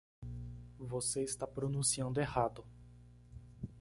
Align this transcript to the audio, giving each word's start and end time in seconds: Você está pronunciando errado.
Você 0.79 1.21
está 1.21 1.45
pronunciando 1.45 2.19
errado. 2.19 2.65